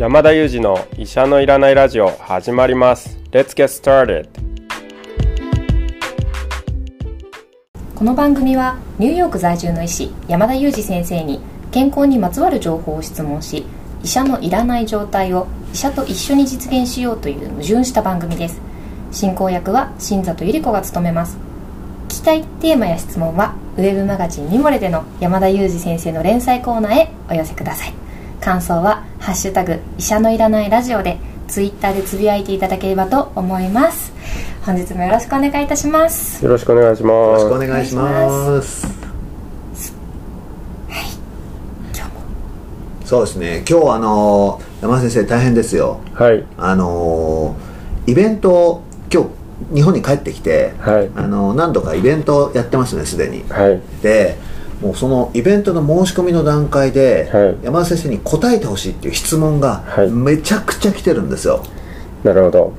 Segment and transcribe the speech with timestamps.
[0.00, 3.18] 山田裕二の医者のいらないラジオ始まります。
[3.32, 4.30] Let's get started.
[7.94, 11.38] この番組はニューヨーク在住の医師山田裕二先生に
[11.70, 13.66] 健康にまつわる情報を質問し
[14.02, 18.58] 医者のいらない状態を医者と一緒に実現しようという矛盾した番組です。
[19.12, 21.36] 進行役は新里百合子が務めます。
[22.08, 27.92] 聞きたいテーマや質問はウェブマガジンミモレでの山田裕二先生の連載コーナーへお寄せください。
[28.40, 34.12] 感想は「ハッシュタグ医者のいらないラジオ」でツイッターでつぶやいていただければと思います
[34.64, 38.86] 本日もよろしくお願いいたしますよろしくお願いしまよろしくおす願いします。
[41.94, 42.20] 今日も
[43.04, 43.64] そうですね。
[43.68, 46.00] 今日あの山田先生大変ですよ。
[46.14, 47.56] はいあの
[48.06, 49.28] イベント今日
[49.74, 53.44] 日本に帰ってきて、はいあの何度かイベントやってますねすでに。
[53.48, 54.36] はいで、
[54.80, 57.56] もうそのイベントの申し込みの段階で、はい。
[57.62, 60.10] 山田先生に答えてほしいっていう質問がはい。
[60.10, 61.62] めちゃくちゃ来てるんですよ。
[62.24, 62.72] なるほど。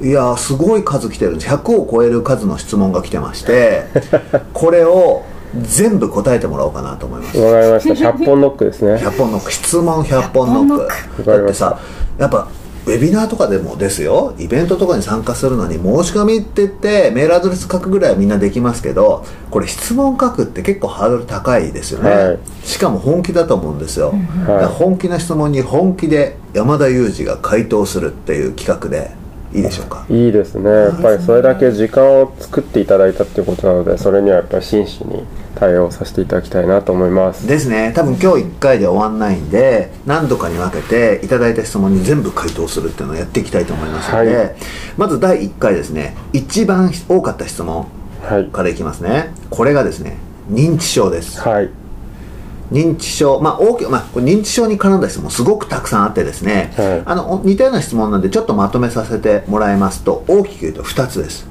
[0.00, 1.48] いやーすごい数来てるんです。
[1.48, 3.84] 100を超える数の質問が来てまして
[4.54, 5.22] これを
[5.60, 7.38] 全部答えてもらおうかなと思います。
[7.38, 8.10] わかりました。
[8.10, 8.94] 100本ノックですね。
[8.94, 9.52] 100本ノック。
[9.52, 11.24] 質問100本ノック。
[11.24, 11.78] だってさ
[12.18, 12.48] やっぱ
[12.86, 14.34] ウェビナーとかでもですよ。
[14.38, 22.38] イベントとかに参加するのに申し込みって言ってメールアドレス書くぐらいはみんなできますけどこれ質問書くって結構ハードル高いですよね、はい。
[22.64, 24.14] しかも本気だと思うんですよ、
[24.46, 24.66] はい。
[24.66, 29.10] 本気な質問に本気で山田裕二が回答するっていう企画で
[29.52, 30.06] いいでしょうか？
[30.08, 30.70] いいですね。
[30.70, 35.24] やっぱりそれだけ時間を作っていただいたっていうことなのでそれにはやっぱり真摯に
[35.56, 37.46] 対応させていただきたいなと思います。
[37.46, 37.92] ですね。
[37.94, 44.56] 多分今日1回で終わんないんで何度かに分けていただいた質問に全部回答するっていうのをやっていきたいと思いますので、はい。
[44.96, 46.14] まず第1回ですね。
[46.32, 47.86] 一番多かった質問
[48.22, 49.34] はいからいきますね。
[49.50, 50.16] これがですね
[50.48, 51.40] 認知症です。
[51.40, 51.70] はい
[52.70, 57.02] 認知症まあ大きまあ、認知症に絡んだ質問すごくたくさんあってですね、はい。
[57.04, 61.46] あの似たような質問なんでちょっとまとめさせてもらいますと大きく言うと2つです。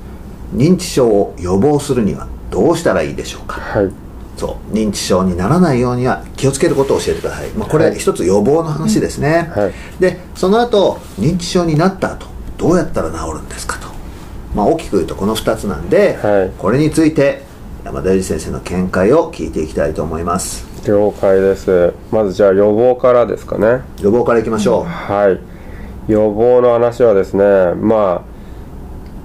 [0.56, 3.60] 認知症を予防するにはどうしたらいいでしょうか。
[3.60, 3.92] はい。
[4.38, 4.74] そう。
[4.74, 9.74] 認知症にならないようには気をつけることを教えてください、まあ、これ一つ予防の話ですね、はい。
[10.00, 12.28] でその後認知症になった後
[12.58, 13.88] どうやったら治るんですかと、
[14.56, 16.52] まあ、大きく言うとこの2つなんで、はい。
[16.58, 17.44] これについて
[17.84, 21.94] 山田裕二先生の見解を聞いていきたいと思います了解です。
[22.12, 23.82] まずじゃあ予防からですかね。
[24.02, 25.40] 予防からいきましょう、はい。
[26.12, 28.40] 予防の話はですねまあ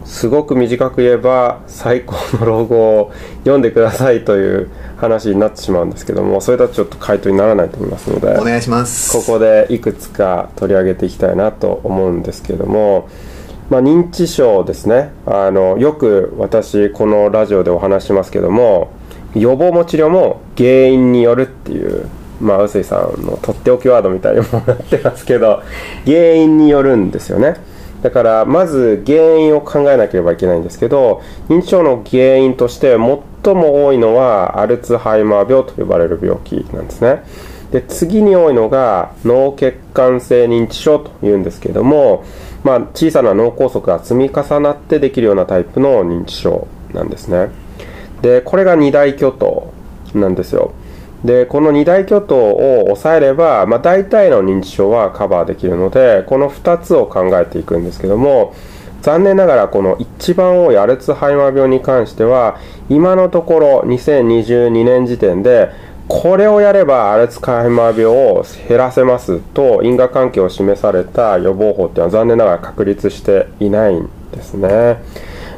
[0.07, 9.13] すごく短く言えば最高の老後を読んでくださいという話になってしまうんですけどもそれだとちょっと回答にならないと思いますのでお願いします。
[9.13, 13.09] ここでいくつか取り上げていきたいなと思うんですけども、
[13.71, 15.11] まあ、認知症ですね。
[15.25, 18.91] あのよく私このラジオでお話しますけども
[19.35, 22.09] 予防も治療も原因によるっていう
[22.41, 25.63] まあ臼井さんのとっておきワードみたいにもなってますけど
[26.07, 27.57] 原因によるんですよね。
[28.03, 32.99] だからまず原因を考えなければいけないんですけど認知症の原因として
[33.43, 37.23] 最も多いのはアルツハイマー病と呼ばれる病気なんですね。
[37.73, 42.25] で次に多いのが脳血管性認知症というんですけども、
[42.63, 47.64] まあ、小さな脳梗塞が積み重なってできるようなタイプの認知症なんですね。
[48.25, 49.71] でこれが二大巨頭
[50.15, 50.73] なんですよ
[51.27, 58.55] でこの二大巨頭を抑えれば、まあ、大体の認知症はカバーできるのでこの2つを考えていくんですけども
[59.03, 62.59] 残念ながらこの一番多いアルツハイマー病に関しては
[62.89, 65.71] 今のところ2022年時点で
[66.09, 75.03] これをやればアルツハイマー病を減らせますと因果関係を示された予防法っていうのは残念ながら確立していないんですね。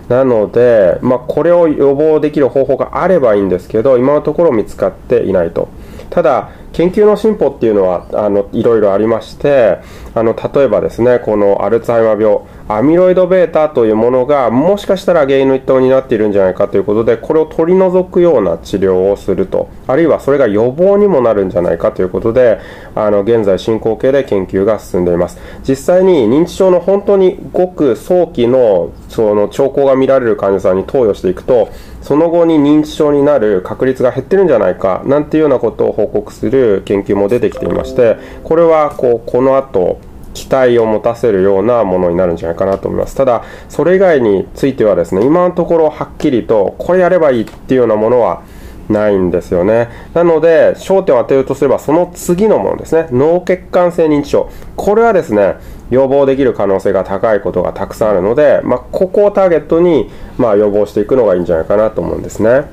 [0.08, 5.68] なので、まあ、これを予防できる方法があればいいんですけど今のところ見つかっていないと。
[6.10, 9.78] ただ研究の進歩っていうのはあのいろいろありまして
[10.16, 12.38] あの例えばですねこのアルツハイマー病
[12.68, 19.68] アミロイド β というものがもしかしたら原因の一端を担っているんじゃないかということでこれを取り除くような治療をすると。
[19.86, 22.58] あるいはそれが予防にもなるんじゃないかということで
[22.94, 25.38] あの現在進行形で研究が進んでいます。
[25.68, 31.68] 実際に認知症の本当にごく早期のその兆候が見られる患者さんに投与していくと
[32.02, 39.98] その後に認知症になる確率が減ってるんじゃないかなんていうようなことを報告する研究も出てきていましてこれはこうこの後
[40.36, 43.16] 期待を持たせるようなものになるんじゃないかなと思います。
[43.16, 48.42] ただそれ以外についてはですね今のところはっきりとこれやればいいっていうようなものは
[48.90, 49.88] ないんですよね。
[50.14, 53.08] なので焦点を当てるとすればその次のものですね。
[53.10, 54.50] 脳血管性認知症。
[54.76, 55.56] これはですね
[55.90, 62.48] 予防できる可能性が高いことがたくさんあるので、まあ、ここをターゲットに、まあ、予防していくのがいいんじゃないかなと思うんですね。
[62.50, 62.66] なる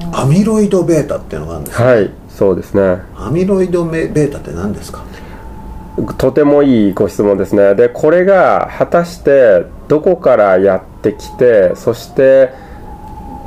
[0.00, 0.18] ほど。
[0.18, 3.02] アミロイド β っていうのがあるんですよはいそうですね。
[3.14, 5.04] アミロイド β って何ですか？
[6.18, 7.74] とてもいいご質問ですね。
[7.74, 12.50] でこれが果たしてどこからやってきてそして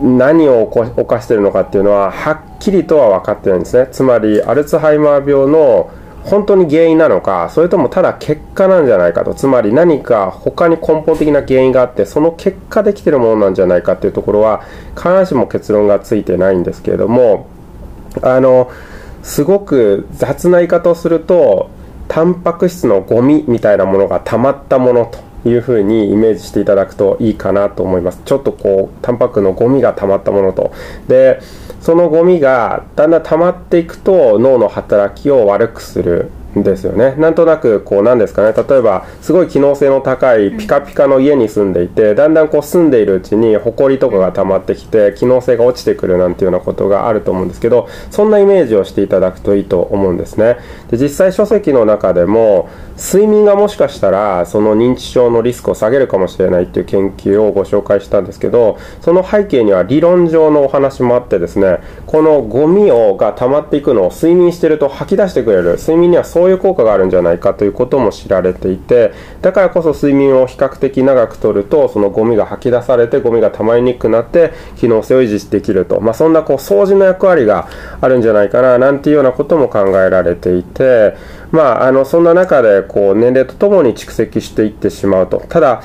[0.01, 3.87] 何を犯しているのかっていうのははっきりとは分かってないんですね。
[3.91, 5.89] つまりアルツハイマー病の
[6.23, 9.33] 本当に原因なのかそれともただ結果なんじゃないかと。
[9.33, 14.63] つまり何か他に根本的な原因があってその結果できてるものなんじゃないかっていうところは
[14.95, 17.47] 必ずしも結論がついてないんですけれども
[18.21, 18.71] あの
[19.23, 21.69] すごく雑な言い方をすると
[22.07, 28.21] タンパク質のゴミみたいなものが溜まったものというふうにイメージしていただくといいかなと思います。
[28.25, 30.71] ちょっとこうタンパクのゴミが溜まったものと。
[31.07, 31.39] で
[31.81, 36.31] そのゴミがだんだん溜まっていくと脳の働きを悪くする
[36.63, 37.15] ですよね。
[37.17, 38.53] なんとなくこうなんですかね。
[38.55, 50.57] 例えばすごい機能性の高いピカピカの家に住んでいてだんだんこう住んでいるうちにホコリとかが溜まってきて機能性が落ちてくるなんていうようなことがあると思うんですけどそんなイメージをしていただくといいと思うんですね。
[50.89, 65.75] で実際書籍の中でも睡眠がもしかしたらその認知症のリスクを下げるかもしれないっていう研究をご紹介したんですけどその背景には理論上のお話もあってですねこのゴミをが溜まっていくのを睡眠してると吐き出してくれる。
[65.77, 77.67] 睡眠にはそういう効果があるんじゃないかということも知られていてだからこそ睡眠を比較的長くとるとそのゴミが吐き出されてゴミが溜まりにくくなって機能性を維持できると、まあ、そんなこう掃除の役割が
[77.99, 81.15] あるんじゃないかななんていうようなことも考えられていて
[81.51, 85.45] まあ、あのそんな中でこう年齢とともに蓄積していってしまうと。
[85.47, 85.83] ただ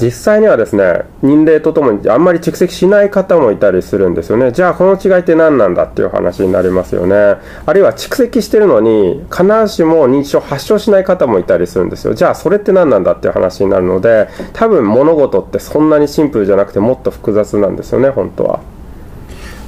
[0.00, 4.52] 実際にはですね年齢とともにあんまり蓄積しない方もいたりするんですよね。
[4.52, 7.36] じゃあこの違いって何なんだっていう話になりますよね。
[7.66, 12.14] あるいは蓄積してるのに必ずしも認知症発症しない方もいたりするんですよ。
[12.14, 18.60] じゃあそれって何なんだっていう話になるので多分物事ってそんなにシンプルじゃなくてもっと複雑なんですよね本当は。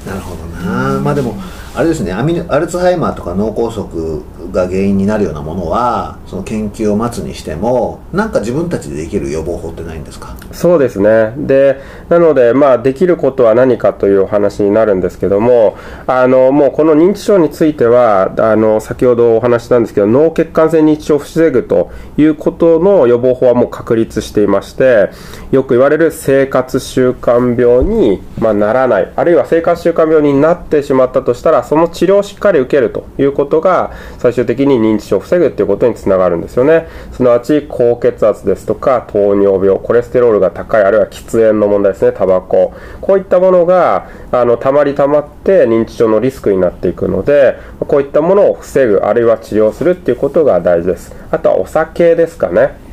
[0.07, 1.01] なるほどな。
[1.01, 1.35] まあでも
[1.77, 10.35] あれですねアミアルツハイマーとか脳梗塞が原因になるようなものはその研究を待つにしてもなんか自分たちでできる予防法ってないんですか？
[10.53, 11.35] そうですね。
[11.37, 15.77] でなのでまあできることは何かというお話になるんですけども
[16.07, 25.11] あのもうこの認知症についてはあの先ほどお話したんですけど脳血管性認知症を防ぐということの予防法はもう確立していまして
[25.51, 29.13] よく言われる生活習慣病に、まあ、ならない。
[29.15, 36.87] あるいは生活習慣病になってしまったとしたらその治療をしっかり受けるということが最終的に認知症を防ぐっていうことにつながるんですよね。
[37.13, 42.73] すなわち高血圧ですとか糖尿病コレステロールが高いあるいは喫煙の問題ですねタバコ。
[43.01, 51.15] こういったものがあのたまりたまって認知症のリスクになっていくのでこういったものを防ぐあるいは治療するっていうことが大事です。
[51.31, 52.86] あとはお酒ですかね。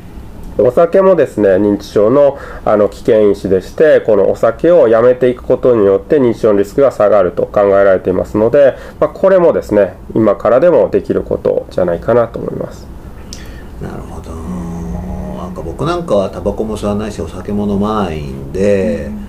[0.58, 12.86] お酒もですね認知症のあの危険因子でしてこのお酒をやめていくことによって認知症のリスクが下がると考えられていますので、まあ、これもですね今からでもできることじゃないかなと思います。
[13.82, 14.32] なるほど。
[14.32, 19.23] なんか僕なんかはタバコも吸わないしお酒も飲まないんで、うん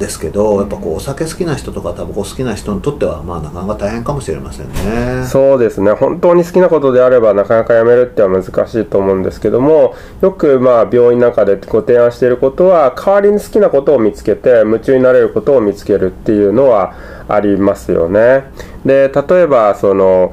[0.00, 5.24] ですけどやっぱこうお酒好きな人とかタバコ好きな人にとってはまあなかなか大変かもしれませんね。
[5.26, 5.92] そうですね。
[5.92, 8.48] 本当に好きなことであればなかなかやめるっては難し
[8.80, 16.94] いと思うんですけどもよくまあ病院の中でご提案していることは代わりに好きなことを見つけて夢中になれることを見つけるっていうのは
[17.28, 18.50] ありますよね。
[18.84, 20.32] で例えばその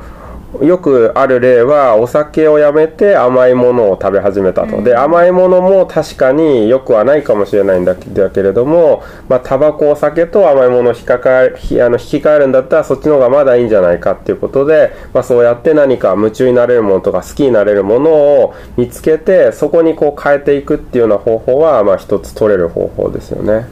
[0.62, 23.68] よくある例はお酒をやめて甘いものを食べ始めたと、で甘いものも確かによくはないかもしれないんだけれども、まあ、タバコお酒と甘いものを引き換えあの引き換えるんだったらそっちの方がまだいいんじゃないかっていうことで、まあ、そうやって何か夢中になれるものとか好きになれるものを見つけてそこにこう変えていくっていうような方法は、まあ、一つ取れる方法ですよね。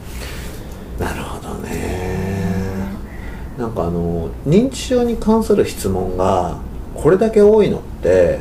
[0.99, 2.05] なるほどね。
[3.57, 6.59] なんかあの認知症に関する質問が
[6.95, 8.39] これだけ多いのって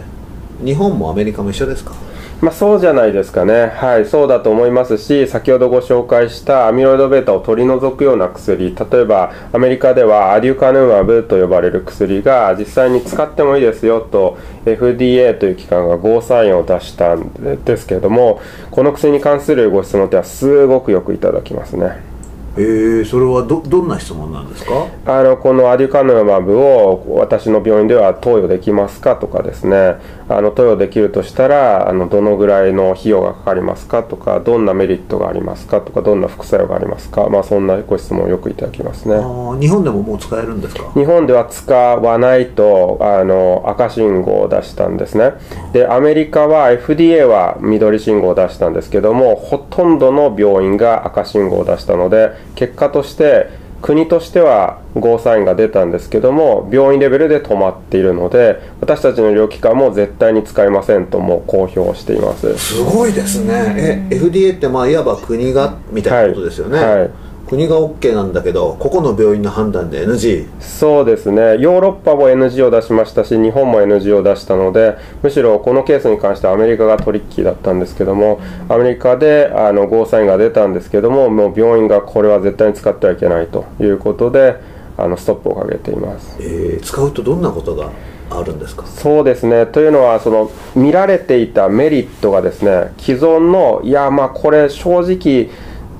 [0.64, 1.94] 日本もアメリカも一緒ですか？
[2.40, 17.32] まあ、そうじゃないですかね、はい、そうだと思いますし、先ほどご紹介したアミロイド β を取り除くような薬、例えばアメリカではアデュカヌマブと呼ばれる薬が実際に使ってもいいですよと FDA という機関がゴーサインを出したん
[17.64, 22.13] ですけれども、この薬に関するご質問ではすごくよくいただきますね。
[22.56, 24.87] えー、それはどどんな質問なんですか？
[25.06, 29.96] あのこのアデュカヌマブを私の病院では投与できますかとかですね。
[30.28, 39.16] あの投与できるとしたらあのどのぐらいの費用がかかりますかとかどんなメリットがありますかとかどんな副作用がありますか、まあ、そんなご質問をよくいただきますね。
[39.61, 40.92] 日本でももう使えるんですか？
[40.94, 45.32] 日本では使わないとあの赤信号を出したんですね。
[45.73, 53.48] でアメリカは FDA は緑信号を出したんですけどもほとんどの病院が赤信号を出したので結果として
[53.82, 62.56] 国としてはゴーサインが出たんですけども病院レベルで止まっているので私たちの医療機関も絶対に使いませんとも公表しています。
[62.56, 64.08] すごいですね。
[64.10, 67.00] え FDA ってまあいわば国がみたいなことですよね、はい。
[67.00, 67.10] はい
[67.48, 71.56] 国が OK なんだけど個々の病院の判断で NG そうですね。
[71.58, 84.56] ヨーロッパも NG を出しましたし日本も NG を出したのでむしろこのケースに関してはアメリカがトリッキーだったんですけどもアメリカであのゴーサインが出たんですけどももう病院がこれは絶対に使ってはいけないということで
[84.96, 86.36] あのストップをかけています。
[86.40, 87.90] えー使うとどんなことが
[88.30, 88.86] あるんですか？
[88.86, 89.66] そうですね。
[89.66, 95.50] というのはその見られていたメリットがですね既存のいやまあこれ正直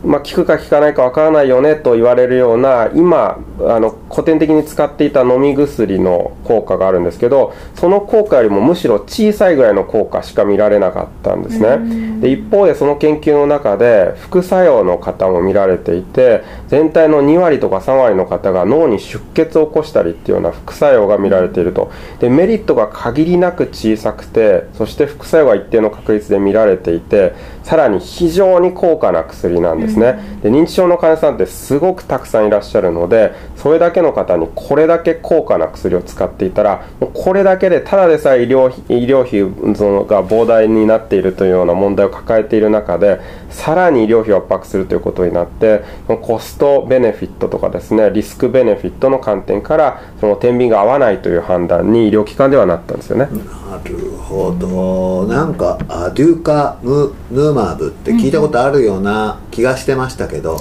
[0.05, 12.21] まあ、効くか効かないかわからないよねと言われるような今あの古典的に使っていた飲み薬の効果があるんですけどその効果よりもむしろ小さいぐらいの効果しか見られなかったんですね。
[12.21, 21.91] で一方でその研究の中で副作用の方も見られていて全体の2割とか3割の方が脳に出血を起こしたりっていうような副作用が見られていると。
[22.21, 27.33] でメリットが限りなく小さくてそして副作用が一定の確率で見られていて
[27.65, 45.83] さらに非常に高価な薬なんですね、で認知症の患者さんってすごくたくさんいらっしゃるのでそれだけの方にこれだけ高価な薬を使っていたらもうこれだけでただでさえ医療費医療費そのが膨大になっているというような問題を抱えている中でさらに医療費を圧迫するということになって
[46.21, 53.27] コストベネフィットとかですねリスクベネフィットの観点からその天秤が合わないという判断に医療機関ではなったんですよね。
[53.27, 55.27] なるほど。
[55.27, 60.57] なんかアデュカムヌーマーブって聞いたことあるような気がしてましたけど、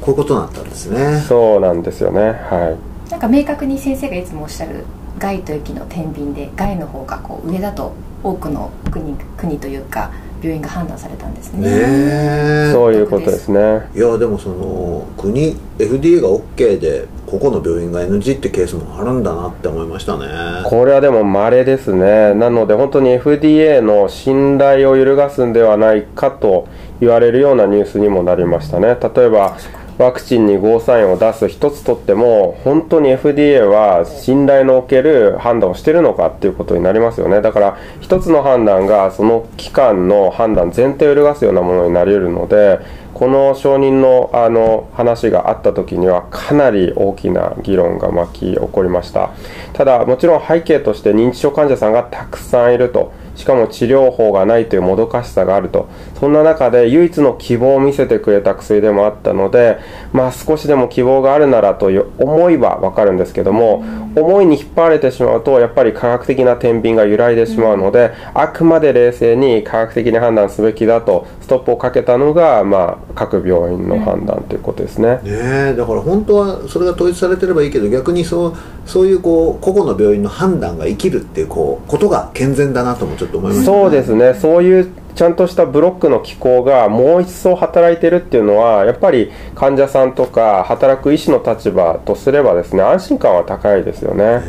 [0.00, 1.20] こういうことだったんですね。
[1.20, 2.20] そうなんですよね。
[2.20, 2.76] は
[3.06, 3.10] い。
[3.10, 4.84] なんか明確に先生がいつもおっしゃる
[5.18, 7.92] 害と疫の天秤で害の方がこう上だと
[8.22, 13.88] 多くの国国というか病院が判断されたんですねねえそういうことですね。
[13.94, 20.26] いやでもその国 FDA が OK で個々の病院が NG ってケースもあるんだなって思いましたね
[20.64, 22.34] これはでも稀ですね。
[22.34, 26.68] なので本当に FDA の信頼を揺るがすんではないかと
[27.00, 28.96] 言われるようなニュースにもなりましたね。
[29.14, 29.56] 例えば
[29.98, 37.42] ワクチンにゴーサインを出す一つとっても本当に FDA は信頼のおける判断をしているのかっていうことになりますよね。
[37.42, 42.78] だから一つの判断がその機関の判断全体を揺るがすようなものになり得るので
[43.12, 49.30] この承認のあの話があった時にはかなり大きな議論が巻き起こりました。
[49.72, 53.12] ただもちろん背景として認知症患者さんがたくさんいると。
[53.38, 59.78] しかも治療法がないというもどかしさがあるとそんな中で唯一の希望を見せてくれた薬でもあったので
[60.12, 63.84] まあ少しでも希望があるならという思いはわかるんですけども
[64.16, 75.20] 思いに引っ張られてしまうとやっぱり科学的な天秤が揺らいでしまうのであくまで冷静に科学的に判断すべきだとストップをかけたのがまあ各病院の判断ということですね。
[75.22, 78.54] ねだから本当はそれが統一されてればいいけど逆にそう
[78.88, 84.34] そういうこう個々の病院の判断が生きるっていうこうことが健全だなともちょっと思いましたそうですね。
[84.34, 94.40] そういうちゃんとしたブロックの機構がもう一層働いてるっていうのはやっぱり患者さんとか働く医師の立場とすればですね安心感は高いですよね。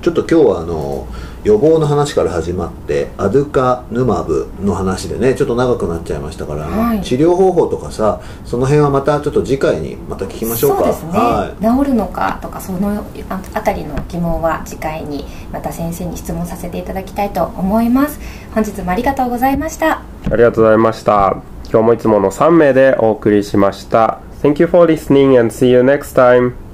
[0.00, 1.06] ちょっと今日はあの
[1.48, 18.20] 予防の話から始まってアドゥカヌマブの話でねちょっと長くなっちゃいましたから、はい治療方法とかさその辺はまたちょっと次回にまた聞きましょうかそうですね、は治るのかとかそのああたりの疑問は次回にまた先生に質問させていただきたいと思います
[18.52, 21.42] 本日もありがとうございましたありがとうございました。
[21.70, 24.20] 今日もいつもの3名でお送りしました。
[24.42, 26.67] Thank you for listening and see you next time.